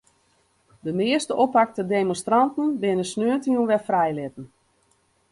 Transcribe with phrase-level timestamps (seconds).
[0.85, 4.45] De measte oppakte demonstranten binne saterdeitejûn wer frijlitten.